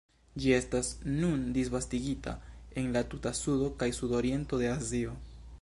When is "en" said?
2.83-2.91